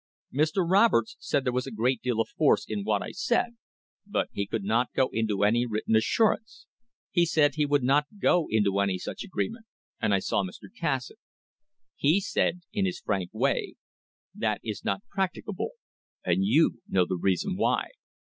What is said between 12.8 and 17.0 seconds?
his frank way; 'That is not prac ticable, and you